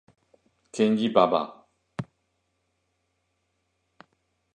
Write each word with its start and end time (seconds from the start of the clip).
Kenji 0.75 1.09
Baba 1.13 1.69